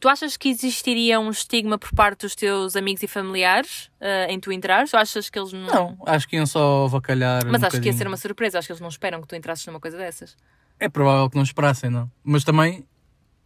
[0.00, 4.40] Tu achas que existiria um estigma por parte dos teus amigos e familiares ah, em
[4.40, 4.92] tu entrares?
[4.94, 5.66] Ou achas que eles não.
[5.66, 7.44] Não, acho que iam só avacalhar.
[7.46, 8.10] Mas um acho que ia ser bocadinho.
[8.10, 10.36] uma surpresa, acho que eles não esperam que tu entrasses numa coisa dessas.
[10.78, 12.10] É provável que não esperassem, não.
[12.24, 12.86] Mas também,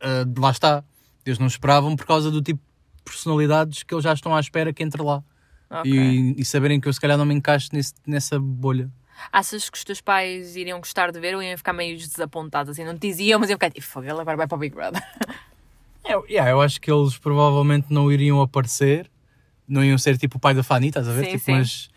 [0.00, 0.85] ah, lá está.
[1.27, 2.61] Eles não esperavam por causa do tipo
[2.96, 5.22] de personalidades que eles já estão à espera que entre lá.
[5.70, 5.90] Ok.
[5.90, 8.88] e, e saberem que eu se calhar não me encaixo nesse, nessa bolha.
[9.33, 12.70] Achas que os teus pais iriam gostar de ver ou iam ficar meio desapontados?
[12.70, 14.74] Assim, não te diziam, mas iam ficar tipo, "Fogo, ele agora vai para o Big
[14.74, 15.03] Brother.
[16.06, 19.10] Eu, yeah, eu acho que eles provavelmente não iriam aparecer,
[19.66, 21.24] não iam ser tipo o pai da Fanny, estás a ver?
[21.24, 21.52] Sim, Tipo, sim.
[21.52, 21.88] Mas,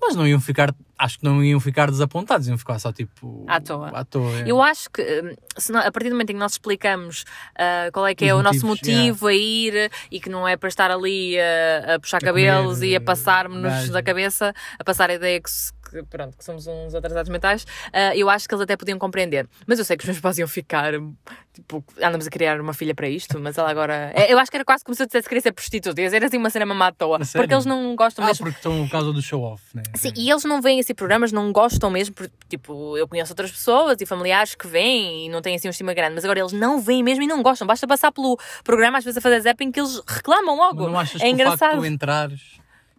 [0.00, 3.44] mas não iam ficar, acho que não iam ficar desapontados, iam ficar só tipo.
[3.46, 3.90] À toa.
[3.90, 4.50] À toa é.
[4.50, 5.34] Eu acho que hum,
[5.70, 7.24] nó- a partir do momento em que nós explicamos
[7.56, 10.46] ah, qual é que é Os o nosso motivos, motivo a ir e que não
[10.48, 13.92] é para estar ali a, a puxar cabelos comer, e a passar-nos gajo.
[13.92, 17.66] da cabeça, a passar a ideia que, se- que, pronto, que somos uns atrasados mentais,
[17.92, 19.46] ah, eu acho que eles até podiam compreender.
[19.66, 20.92] Mas eu sei que os meus pais iam ficar,
[21.52, 24.10] tipo, andamos a criar uma filha para isto, mas ela agora.
[24.14, 26.08] É, Eu acho que era quase como se eu dissesse que queria ser prostituta, ia
[26.10, 27.18] ser assim uma cena mamada à toa.
[27.32, 28.44] Porque eles não gostam Ah, mesmo.
[28.46, 29.82] porque estão por causa do show-off, né?
[29.94, 33.50] Sim, e eles não veem assim programas, não gostam mesmo, porque, tipo, eu conheço outras
[33.52, 36.52] pessoas e familiares que vêm e não têm assim um estima grande, mas agora eles
[36.52, 37.66] não veem mesmo e não gostam.
[37.66, 40.82] Basta passar pelo programa, às vezes a fazer zapping, que eles reclamam logo.
[40.84, 41.74] Mas não achas é que o facto engraçado.
[41.74, 42.40] de tu entrares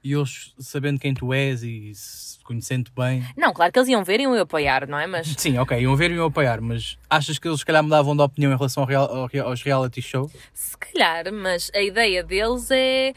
[0.04, 3.26] e eles sabendo quem tu és e se conhecendo bem.
[3.38, 5.08] Não, claro que eles iam ver e iam apoiar, não é?
[5.08, 8.16] Mas Sim, ok, iam ver e iam apoiar, mas achas que eles se calhar mudavam
[8.16, 10.30] de opinião em relação ao real- ao rea- aos reality show?
[10.54, 13.13] se calhar, mas a ideia deles é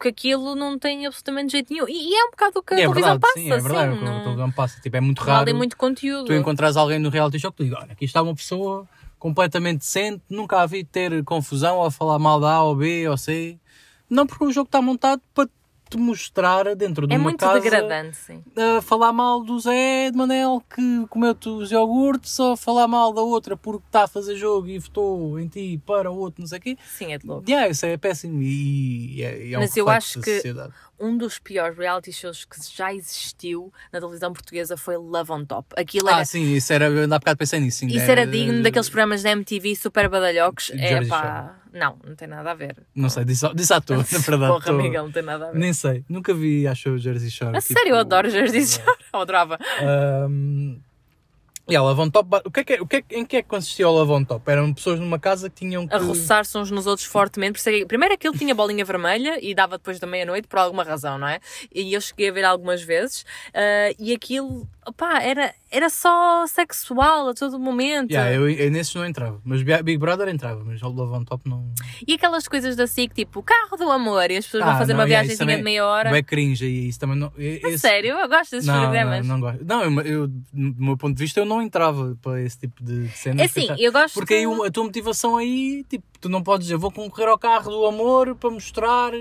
[0.00, 1.86] que aquilo não tem absolutamente jeito nenhum.
[1.88, 3.88] E, e é um bocado o que a é televisão verdade, passa, sim, é verdade,
[3.88, 4.80] assim, o que a não, televisão passa.
[4.80, 6.24] Tipo, é muito não raro muito conteúdo.
[6.26, 9.80] tu encontrares alguém no reality show que te diga, olha, aqui está uma pessoa completamente
[9.80, 13.58] decente, nunca a vi ter confusão ou falar mal da A ou B ou C.
[14.08, 15.46] Não porque o jogo está montado para
[15.90, 18.42] te mostrar dentro de É uma muito casa degradante, sim.
[18.56, 23.20] a falar mal do Zé de Manel que comeu-te os iogurtes ou falar mal da
[23.22, 26.58] outra porque está a fazer jogo e votou em ti para o outro, não sei
[26.58, 26.78] o quê.
[26.86, 27.44] Sim, é de louco.
[27.50, 30.72] Yeah, isso é péssimo e, e é, é um Mas eu acho que- sociedade.
[30.98, 35.66] um dos piores reality shows que já existiu na televisão portuguesa foi Love on Top.
[35.76, 37.78] Aquilo Ah, era, sim, isso era, eu ainda há bocado pensei nisso.
[37.78, 40.70] sim, isso era digno daqueles programas da MTV super badalhocos.
[40.74, 41.59] É pá.
[41.72, 42.76] Não, não tem nada a ver.
[42.94, 44.52] Não sei, disse, disse à toa, na verdade.
[44.52, 45.58] Porra, tô- Miguel, não tem nada a ver.
[45.58, 47.56] Nem sei, nunca vi, acho Jersey Shore.
[47.56, 48.98] A tipo, sério, eu adoro Jersey Shore.
[49.12, 49.58] Eu adorava.
[50.28, 50.80] Um,
[51.68, 53.36] e a Love on Top, o que é que, é- o que é, em que
[53.36, 54.50] é que consistia o Love on Top?
[54.50, 55.94] Eram pessoas numa casa que tinham que.
[55.94, 57.60] A roçar-se uns nos outros fortemente.
[57.68, 61.28] É Primeiro aquilo tinha bolinha vermelha e dava depois da meia-noite por alguma razão, não
[61.28, 61.38] é?
[61.72, 63.24] E eu cheguei a ver algumas vezes.
[63.54, 68.10] ah, e aquilo, opá, era, era só sexual a todo momento.
[68.10, 71.24] Yeah, eu, eu nesses não entrava, mas Bi- Big Brother entrava, mas o Love on
[71.24, 71.72] Top não.
[72.06, 74.92] E aquelas coisas da SIC, tipo carro do amor, e as pessoas vão Ah, fazer
[74.94, 76.16] não, uma yeah, de meia hora.
[76.16, 77.32] É cringe e isso também não.
[77.36, 79.26] esse- sério, eu gosto desses Não, programas.
[79.26, 79.64] não, não gosto.
[79.64, 83.08] Não, eu, eu, do meu ponto de vista, eu não entrava para esse tipo de
[83.10, 83.42] cenas.
[83.42, 84.14] É assim, eu gosto.
[84.14, 87.70] Porque aí a tua motivação aí, tipo, tu não podes dizer, vou concorrer ao carro
[87.70, 89.12] do amor para mostrar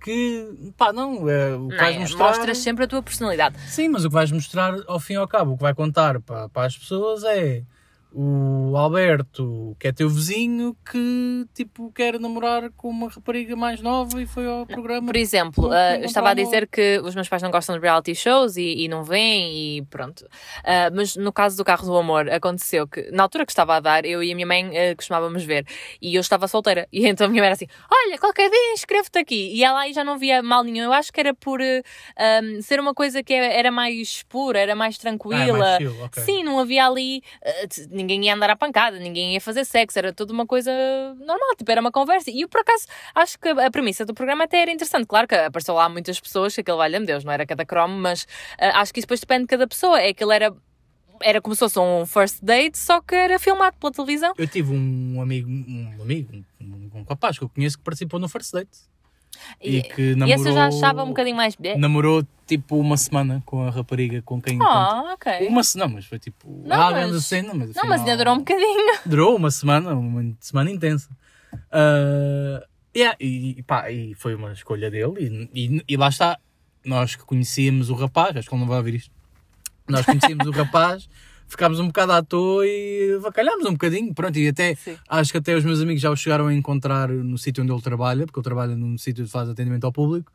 [0.00, 2.26] que, pá, não, é, o que Não, vais é, mostrar...
[2.26, 3.58] mostras sempre a tua personalidade.
[3.68, 6.20] Sim, mas o que vais mostrar, ao fim e ao cabo, o que vai contar
[6.20, 7.62] para, para as pessoas é
[8.18, 14.22] o Alberto, que é teu vizinho, que, tipo, quer namorar com uma rapariga mais nova
[14.22, 15.06] e foi ao programa.
[15.06, 18.56] Por exemplo, eu estava a dizer que os meus pais não gostam de reality shows
[18.56, 20.26] e, e não vêm e pronto.
[20.64, 23.80] Ah, mas no caso do Carro do Amor, aconteceu que, na altura que estava a
[23.80, 25.66] dar, eu e a minha mãe ah, costumávamos ver
[26.00, 26.88] e eu estava solteira.
[26.90, 29.52] E então a minha mãe era assim: Olha, qualquer dia inscreve-te aqui.
[29.54, 30.84] E ela aí já não via mal nenhum.
[30.84, 34.94] Eu acho que era por um, ser uma coisa que era mais pura, era mais
[34.96, 35.58] Ah, é tranquila.
[35.58, 36.22] mais chill, ok.
[36.22, 37.22] Sim, não havia ali.
[38.06, 40.70] Ninguém ia andar à pancada, ninguém ia fazer sexo, era tudo uma coisa
[41.18, 42.30] normal, tipo, era uma conversa.
[42.30, 45.06] E eu, por acaso, acho que a premissa do programa até era interessante.
[45.06, 48.26] Claro que apareceu lá muitas pessoas, que aquele valha-me Deus, não era cada cromo, mas
[48.58, 50.00] eh, acho que isso depois depende de cada pessoa.
[50.00, 50.54] É que ele era.
[51.22, 54.34] Era como se fosse um first date, só que era filmado pela televisão.
[54.36, 58.28] Eu tive um amigo, um amigo, um, um rapaz que eu conheço que participou no
[58.28, 58.76] First Date.
[59.60, 60.40] E, que e namorou...
[60.40, 61.56] esse eu já achava um bocadinho mais.
[61.76, 64.58] Namorou, tipo, uma semana com a rapariga com quem...
[64.60, 65.48] Oh, ok.
[65.48, 66.62] Uma semana, mas foi tipo...
[66.64, 68.98] Não, ah, mas- grande cena, mas Não, mas ainda afinal- durou um bocadinho.
[69.04, 71.08] Durou uma semana, uma semana intensa.
[71.70, 72.64] Ah,
[72.96, 75.48] yeah, e, pá, e foi uma escolha dele.
[75.52, 76.38] E, e, e lá está,
[76.84, 79.10] nós que conhecíamos o rapaz, acho que ele não vai ouvir isto.
[79.88, 81.08] Nós conhecíamos o rapaz,
[81.48, 84.14] ficámos um bocado à toa e vacalhámos um bocadinho.
[84.14, 84.96] Pronto, e até Sim.
[85.08, 87.82] acho que até os meus amigos já o chegaram a encontrar no sítio onde ele
[87.82, 90.32] trabalha, porque ele trabalha num sítio que faz atendimento ao público.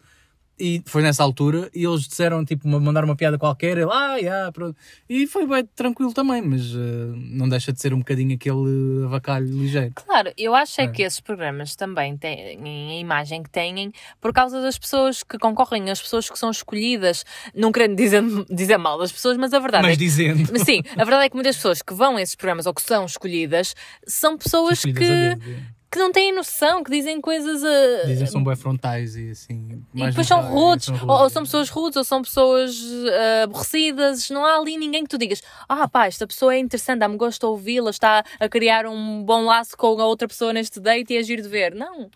[0.60, 4.16] E foi nessa altura, e eles disseram, tipo, uma- mandar uma piada qualquer, ele, ah,
[4.18, 4.78] yeah, pronto.
[5.10, 9.48] E foi bem tranquilo também, mas eh, não deixa de ser um bocadinho aquele avacalho
[9.48, 9.92] ligeiro.
[9.96, 10.88] Claro, eu acho é É.
[10.88, 15.90] que esses programas também têm a imagem que têm por causa das pessoas que concorrem,
[15.90, 19.84] as pessoas que são escolhidas, não querendo dizer, dizer mal das pessoas, mas a verdade
[19.84, 20.04] Mas é que.
[20.04, 20.60] dizendo.
[20.64, 23.04] Sim, a verdade é que muitas pessoas que vão a esses programas ou que são
[23.06, 23.74] escolhidas
[24.06, 25.81] são pessoas Escolhidas que.
[25.92, 28.08] Que não têm noção, que dizem coisas a.
[28.08, 29.84] Dizem que são bem frontais e assim.
[29.94, 33.44] E depois são naturais, rudes, são ou, ou são pessoas rudes, ou são pessoas ah,
[33.44, 34.30] aborrecidas.
[34.30, 37.42] Não há ali ninguém que tu digas: Ah, pá, esta pessoa é interessante, dá-me gosto
[37.42, 41.18] de ouvi-la, está a criar um bom laço com a outra pessoa neste date e
[41.18, 41.76] é giro de ver.
[41.76, 42.10] Não.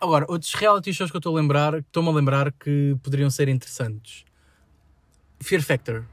[0.00, 3.28] Agora, outros reality shows que eu estou a lembrar, que estou-me a lembrar que poderiam
[3.28, 4.24] ser interessantes.
[5.40, 6.04] Fear Factor.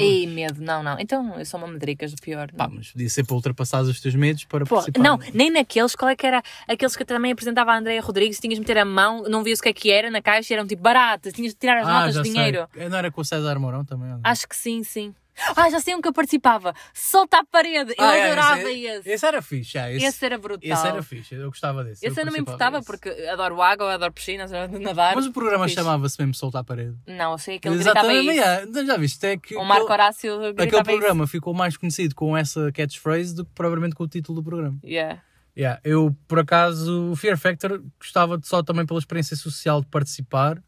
[0.00, 0.98] Ei, medo, não, não.
[0.98, 2.50] Então eu sou uma medricas do pior.
[2.52, 5.00] Pá, mas podia ser para ultrapassar os teus medos para Pô, participar.
[5.02, 6.42] não, nem naqueles, qual é que era?
[6.68, 9.62] Aqueles que também apresentava a Andréia Rodrigues, tinhas de meter a mão, não vias o
[9.62, 12.14] que é que era na caixa, eram tipo baratas, tinhas de tirar as Ah, notas
[12.22, 12.68] de dinheiro.
[12.74, 12.88] sei.
[12.88, 14.08] Não era com o César Mourão também?
[14.08, 14.20] não?
[14.22, 15.14] Acho que sim, sim.
[15.56, 16.74] Ah, já sei um que eu participava.
[16.92, 17.92] Solta a parede.
[17.98, 19.10] Eu Ah, é, adorava esse, esse.
[19.10, 20.70] Esse era fixe, é, esse, Esse era brutal.
[20.70, 22.06] esse era fixe, eu gostava desse.
[22.06, 22.86] Esse eu não me importava desse.
[22.90, 25.14] porque adoro água, adoro piscinas, adoro nadar.
[25.16, 26.94] Mas o programa chamava-se mesmo Soltar a Parede.
[27.06, 28.38] Não, eu sei que ele gritava Exatamente,
[28.70, 28.78] isso.
[28.80, 28.84] é.
[28.86, 29.26] já viste?
[29.26, 30.84] É que O Marco aquele, Horácio gritava aquele isso.
[30.84, 34.78] programa ficou mais conhecido com essa catchphrase do que propriamente com o título do programa.
[34.84, 35.20] Yeah.
[35.56, 39.86] Yeah, eu, por acaso, o Fear Factor gostava de só também pela experiência social de
[39.86, 40.62] participar,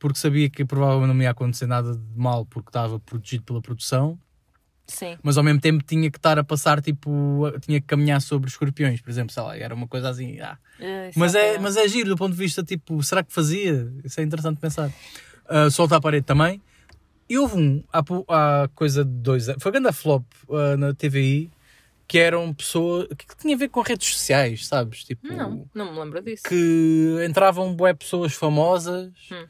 [0.00, 3.60] porque sabia que provavelmente não me ia acontecer nada de mal porque estava protegido pela
[3.62, 4.18] produção,
[4.86, 5.16] Sim.
[5.22, 9.00] mas ao mesmo tempo tinha que estar a passar, tipo, tinha que caminhar sobre escorpiões,
[9.00, 10.40] por exemplo, sei lá, era uma coisa assim.
[10.40, 10.58] ah.
[10.80, 13.92] Eh, Mas, é, mas é giro do ponto de vista, tipo, será que fazia?
[14.02, 14.90] Isso é interessante pensar.
[15.48, 16.60] Uh, Solta a parede também.
[17.28, 21.48] E houve um, há, há coisa de dois anos, foi grande flop uh, na TVI,
[22.08, 25.04] que eram pessoas, que, que tinha a ver com redes sociais, sabes?
[25.04, 26.42] Tipo, Não, não me lembro disso.
[26.48, 29.46] que entravam bué pessoas famosas, Hum.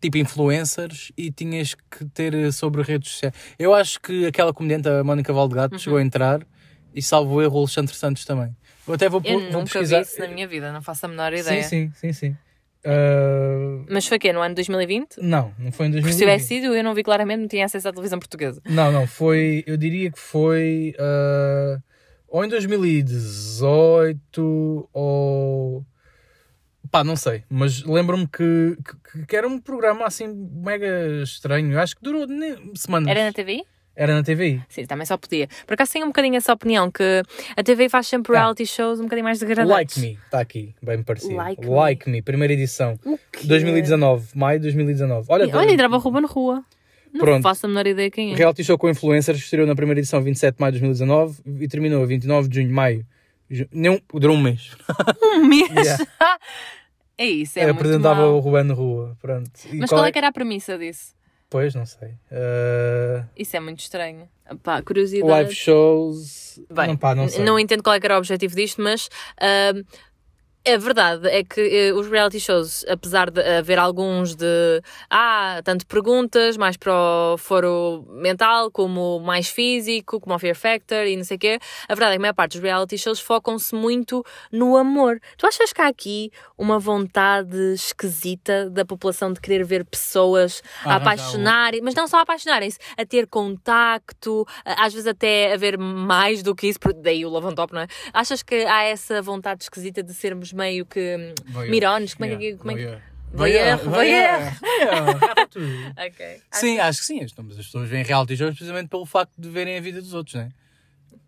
[0.00, 3.34] Tipo influencers, e tinhas que ter eh, sobre redes sociais.
[3.58, 5.78] Eu acho que aquela comediante, a Mónica Valdegato, Uhum.
[5.78, 6.46] chegou a entrar
[6.94, 8.54] e salvo erro o Alexandre Santos também.
[8.86, 9.98] Eu até vou, Eu vou nunca pesquisar.
[9.98, 11.62] vi isso na minha vida, não faço a menor ideia.
[11.62, 12.36] Sim, sim, sim, sim.
[12.86, 14.32] Uh, Mas foi quê?
[14.32, 15.16] No ano 2020?
[15.20, 16.12] não, não foi em Porque 2020.
[16.12, 18.62] se tivesse sido, eu não vi claramente, não tinha acesso à televisão portuguesa.
[18.64, 21.82] Não, não, foi, eu diria que foi uh,
[22.28, 25.84] ou em 2018 ou
[26.90, 28.76] pá, não sei, mas lembro-me que,
[29.12, 32.26] que, que era um programa assim mega estranho, acho que durou
[32.74, 33.08] semanas.
[33.08, 33.62] Era na TVI?
[33.96, 34.62] Era na TVI.
[34.68, 35.48] Sim, também só podia.
[35.66, 37.22] Por acaso tenho um bocadinho essa opinião, que
[37.56, 38.40] a TV faz sempre Ah.
[38.42, 39.96] reality shows um bocadinho mais degradantes.
[39.96, 41.34] Like Me, está aqui, bem parecido.
[41.34, 42.12] Like Like, Me.
[42.18, 42.22] Me.
[42.22, 42.96] primeira edição.
[43.04, 43.44] O quê?
[43.44, 45.26] 2019, maio de 2019.
[45.28, 46.64] Olha, Olha, entrava o Ruben Rua.
[47.12, 47.42] Não Pronto.
[47.42, 48.36] faço a menor ideia quem é.
[48.36, 52.02] Reality show com influencers estreou na primeira edição 27 de maio de 2019 e terminou
[52.02, 53.04] a 29 de junho, maio.
[53.72, 54.76] Nem, durou um mês.
[55.22, 55.70] Um mês?
[55.70, 56.04] Yeah.
[57.16, 58.36] é isso, é muito apresentava mau.
[58.36, 59.16] o Ruben rua.
[59.20, 59.50] Pronto.
[59.72, 61.16] E Mas qual é que era a premissa disso?
[61.50, 62.08] Pois, não sei.
[62.30, 64.28] Uh, Isso é muito estranho.
[64.62, 65.30] Pá, curiosidade.
[65.30, 66.60] live shows.
[66.70, 67.42] Bem, não, pá, não sei.
[67.42, 69.08] não entendo qual é que era o objetivo disto, mas
[69.40, 69.82] ahm,
[70.66, 75.86] a verdade é que eh, os reality shows, apesar de haver alguns de ah, tanto
[75.86, 81.24] perguntas, mais para o foro mental, como mais físico, como o Fear Factor e não
[81.24, 84.22] sei o quê, a verdade é que a maior parte dos reality shows focam-se muito
[84.52, 85.18] no amor.
[85.38, 90.96] Tu achas que há aqui uma vontade esquisita da população de querer ver pessoas a
[90.96, 96.42] apaixonarem, mas não só a apaixonarem-se, a ter contacto, a- às vezes até haver mais
[96.42, 97.86] do que isso, por- daí o Lavantop, não é?
[98.12, 101.70] Achas que há essa vontade esquisita de sermos meio que hum, Voyeur.
[101.70, 102.14] mirones?
[102.14, 102.56] Como é que.
[102.56, 102.80] Como é que...
[102.84, 103.00] voyeur.
[103.30, 105.48] Voyeur, Voyeur, voyeur.
[105.50, 105.66] Tudo.
[106.06, 106.40] Ok.
[106.52, 107.26] Sim, acho que sim.
[107.42, 110.34] Mas as pessoas veem reality shows precisamente pelo facto de verem a vida dos outros,
[110.34, 110.48] não é?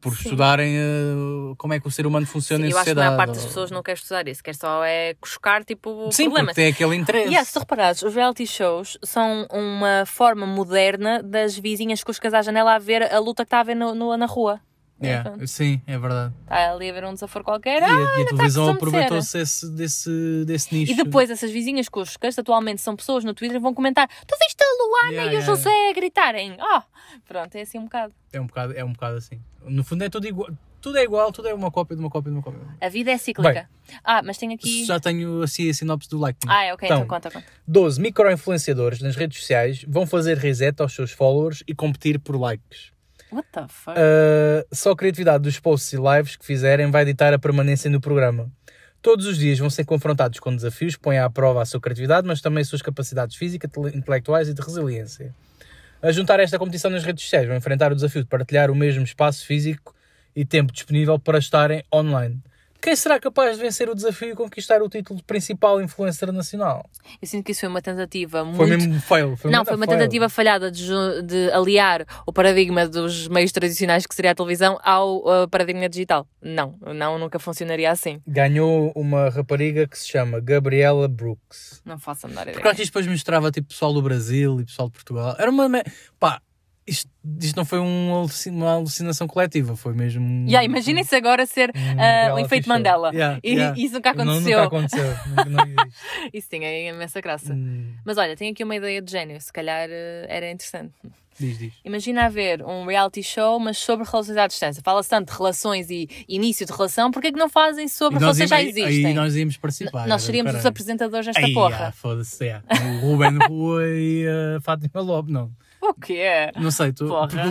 [0.00, 2.90] Por estudarem uh, como é que o ser humano funciona Sim, em eu acho que
[2.92, 3.16] a sociedade.
[3.16, 6.54] maior parte das pessoas não quer estudar isso, quer só é buscar tipo Sim, problemas.
[6.54, 7.26] porque tem aquele interesse.
[7.26, 12.40] E yeah, se reparares, os reality shows são uma forma moderna das vizinhas cuscas à
[12.40, 14.58] janela a ver a luta que está a ver no, no- na rua.
[15.02, 15.46] Yeah, Pronto.
[15.46, 16.34] Sim, é verdade.
[16.42, 17.80] Está ali a ver um desaforo qualquer.
[17.80, 20.92] E Ah, a, e a ainda televisão aproveitou-se esse- desse, desse nicho.
[20.92, 24.66] E depois essas vizinhas cuscas, atualmente são pessoas no Twitter, vão comentar: Tu viste a
[24.84, 25.46] Luana Yeah, e o yeah.
[25.46, 26.56] José a gritarem?
[26.60, 26.82] Oh,
[27.26, 28.12] pronto, é assim um bocado.
[28.32, 29.40] É um bocado, é um bocado assim.
[29.64, 30.50] No fundo é tudo igual.
[30.82, 32.60] Tudo é igual, tudo é uma cópia de uma cópia de uma cópia.
[32.80, 33.68] A vida é cíclica.
[34.02, 34.82] ah, mas tem aqui.
[34.86, 36.50] Já tenho assim a sinopse do Like Me.
[36.50, 37.44] Ah, é ok, então, conta, conta.
[37.68, 42.92] 12 micro-influenciadores nas redes sociais vão fazer reset aos seus followers e competir por likes.
[43.32, 43.96] What the fuck?
[43.98, 48.00] Uh, só a criatividade dos posts e lives que fizerem vai ditar a permanência no
[48.00, 48.50] programa.
[49.02, 52.26] Todos os dias vão ser confrontados com desafios que põem à prova a sua criatividade,
[52.26, 55.34] mas também as suas capacidades físicas, tele- intelectuais e de resiliência.
[56.02, 59.04] A juntar esta competição nas redes sociais, vão enfrentar o desafio de partilhar o mesmo
[59.04, 59.94] espaço físico
[60.34, 62.42] e tempo disponível para estarem online.
[62.80, 66.88] Quem será capaz de vencer o desafio e conquistar o título de principal influencer nacional?
[67.20, 68.56] Eu sinto que isso foi uma tentativa muito.
[68.56, 69.36] Foi mesmo fail.
[69.36, 69.98] Foi Não, foi uma fail.
[69.98, 70.86] tentativa falhada de,
[71.24, 76.26] de aliar o paradigma dos meios tradicionais, que seria a televisão, ao uh, paradigma digital.
[76.40, 78.20] Não, não, nunca funcionaria assim.
[78.26, 81.82] Ganhou uma rapariga que se chama Gabriela Brooks.
[81.84, 82.54] Não faço a menor ideia.
[82.54, 85.36] Porque acho que isto depois mostrava tipo pessoal do Brasil e pessoal de Portugal.
[85.38, 85.68] Era uma.
[85.68, 85.82] me-
[86.18, 86.40] Pá,
[86.90, 87.08] isto,
[87.40, 90.46] isto não foi um uma alucinação coletiva, foi mesmo.
[90.48, 92.68] Yeah, Imaginem se agora ser um ah, o efeito.
[92.68, 93.10] Mandela.
[93.14, 93.76] Yeah, e yeah.
[93.80, 94.62] isso nunca Não, aconteceu.
[94.62, 95.04] nunca aconteceu.
[95.48, 96.30] Não existe.
[96.34, 97.52] Isso tinha imensa graça.
[97.52, 100.92] Hum, Mas olha, tenho aqui uma ideia de gênio, se calhar eh, era interessante.
[101.38, 101.72] diz, diz.
[101.84, 104.82] Imagina haver um reality show, mas sobre relações à distância.
[104.82, 108.50] Fala-se tanto de relações e início de relação, porquê que não fazem sobre nós relações
[108.50, 109.06] já existem?
[109.06, 110.00] Aí nós íamos participar.
[110.06, 111.88] Nós era seríamos os apresentadores desta Ai, porra.
[111.88, 112.62] ah, Foda-se, é.
[112.70, 114.26] O Ruben Rua e
[114.56, 115.50] a Fátima Lobo, não.
[115.90, 116.50] O quê?
[116.56, 117.08] Não sei, tu.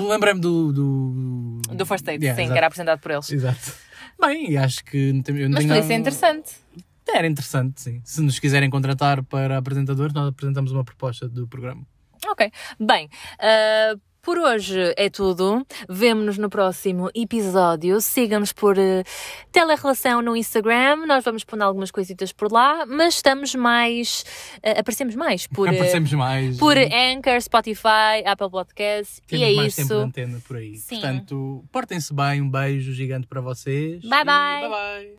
[0.07, 1.61] Lembrei-me do, do.
[1.75, 2.53] Do First Date, Yeah, sim, exato.
[2.53, 3.31] que era apresentado por eles.
[3.31, 3.73] Exato.
[4.19, 6.51] Bem, e acho que não não Mas tenho podia ser interessante.
[7.07, 8.01] Era interessante, sim.
[8.03, 11.85] Se nos quiserem contratar para apresentadores, nós apresentamos uma proposta do programa.
[12.27, 12.51] Ok.
[12.79, 13.95] Bem, ah,
[14.29, 15.65] por hoje é tudo.
[15.89, 17.99] Vemo-nos no próximo episódio.
[17.99, 19.03] Sigam-nos por uh,
[19.51, 21.07] Telerelação no Instagram.
[21.07, 24.23] Nós vamos pôr algumas coisitas por lá, mas estamos mais.
[24.63, 25.67] ah, aparecemos mais por.
[25.67, 26.57] ah, Aparecemos mais.
[26.57, 29.19] por Anchor, Spotify, Apple Podcasts.
[29.25, 30.03] Temos e é mais tempo de isso.
[30.03, 30.75] antena por aí.
[30.75, 30.99] Sim.
[31.01, 32.39] Portanto, portem-se bem.
[32.39, 34.03] Um beijo gigante para vocês.
[34.03, 34.25] Bye, bye.
[34.25, 35.09] bye, bye.